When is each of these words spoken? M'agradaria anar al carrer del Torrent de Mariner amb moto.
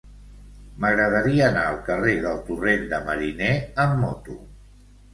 M'agradaria 0.85 1.43
anar 1.51 1.67
al 1.73 1.77
carrer 1.91 2.17
del 2.25 2.41
Torrent 2.49 2.91
de 2.97 3.05
Mariner 3.13 3.55
amb 3.89 3.99
moto. 4.05 4.43